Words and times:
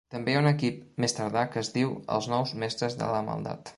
També 0.13 0.31
hi 0.31 0.37
ha 0.37 0.39
un 0.43 0.51
equip 0.51 0.79
més 1.03 1.13
tardà 1.17 1.43
que 1.55 1.61
es 1.65 1.69
diu 1.75 1.93
els 2.17 2.31
Nous 2.33 2.55
Mestres 2.65 2.99
de 3.03 3.11
la 3.17 3.25
Maldat. 3.29 3.69